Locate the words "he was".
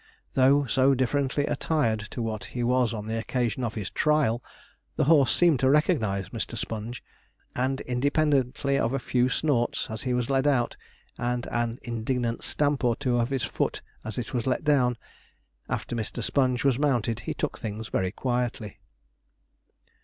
2.45-2.91, 10.01-10.27